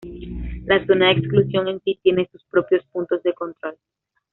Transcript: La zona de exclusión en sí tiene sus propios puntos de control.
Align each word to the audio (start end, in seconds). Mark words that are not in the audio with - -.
La 0.65 0.83
zona 0.87 1.09
de 1.13 1.19
exclusión 1.19 1.67
en 1.67 1.79
sí 1.83 1.99
tiene 2.01 2.27
sus 2.31 2.43
propios 2.45 2.83
puntos 2.85 3.21
de 3.21 3.33
control. 3.35 3.77